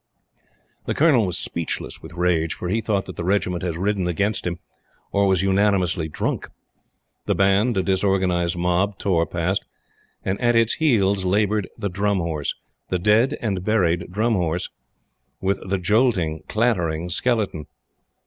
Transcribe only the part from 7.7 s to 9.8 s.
a disorganized mob, tore past,